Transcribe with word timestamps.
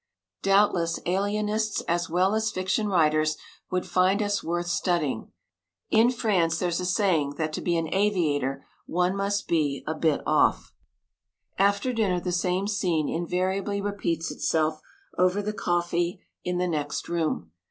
Doubtless 0.41 0.99
alienists 1.05 1.81
as 1.81 2.09
well 2.09 2.33
as 2.33 2.49
fiction 2.49 2.87
writers 2.89 3.37
would 3.69 3.85
find 3.85 4.19
us 4.23 4.43
worth 4.43 4.65
studying. 4.65 5.31
In 5.91 6.09
France 6.09 6.57
there's 6.57 6.79
a 6.79 6.87
saying 6.87 7.35
that 7.35 7.53
to 7.53 7.61
be 7.61 7.77
an 7.77 7.87
aviator 7.93 8.65
one 8.87 9.15
must 9.15 9.47
be 9.47 9.83
a 9.85 9.93
bit 9.93 10.21
"off." 10.25 10.73
After 11.59 11.93
dinner 11.93 12.19
the 12.19 12.31
same 12.31 12.67
scene 12.67 13.07
invariably 13.09 13.79
repeats 13.79 14.31
itself, 14.31 14.81
over 15.19 15.39
the 15.39 15.53
coffee 15.53 16.23
in 16.43 16.57
the 16.57 16.67
"next 16.67 17.07
room." 17.07 17.51